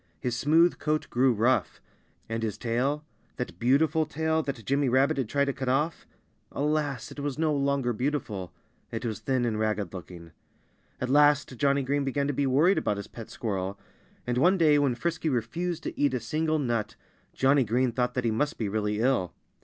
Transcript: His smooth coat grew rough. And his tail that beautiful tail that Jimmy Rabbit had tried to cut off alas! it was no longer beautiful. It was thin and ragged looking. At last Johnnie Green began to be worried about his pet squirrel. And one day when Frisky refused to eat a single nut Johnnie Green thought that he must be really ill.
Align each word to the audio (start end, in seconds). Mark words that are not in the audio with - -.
His 0.19 0.35
smooth 0.35 0.79
coat 0.79 1.07
grew 1.11 1.31
rough. 1.31 1.79
And 2.27 2.41
his 2.41 2.57
tail 2.57 3.05
that 3.35 3.59
beautiful 3.59 4.07
tail 4.07 4.41
that 4.41 4.65
Jimmy 4.65 4.89
Rabbit 4.89 5.17
had 5.17 5.29
tried 5.29 5.45
to 5.45 5.53
cut 5.53 5.69
off 5.69 6.07
alas! 6.51 7.11
it 7.11 7.19
was 7.19 7.37
no 7.37 7.53
longer 7.53 7.93
beautiful. 7.93 8.51
It 8.89 9.05
was 9.05 9.19
thin 9.19 9.45
and 9.45 9.59
ragged 9.59 9.93
looking. 9.93 10.31
At 10.99 11.11
last 11.11 11.55
Johnnie 11.55 11.83
Green 11.83 12.03
began 12.03 12.25
to 12.25 12.33
be 12.33 12.47
worried 12.47 12.79
about 12.79 12.97
his 12.97 13.05
pet 13.07 13.29
squirrel. 13.29 13.79
And 14.25 14.39
one 14.39 14.57
day 14.57 14.79
when 14.79 14.95
Frisky 14.95 15.29
refused 15.29 15.83
to 15.83 15.99
eat 15.99 16.15
a 16.15 16.19
single 16.19 16.57
nut 16.57 16.95
Johnnie 17.35 17.63
Green 17.63 17.91
thought 17.91 18.15
that 18.15 18.25
he 18.25 18.31
must 18.31 18.57
be 18.57 18.67
really 18.67 18.99
ill. 18.99 19.35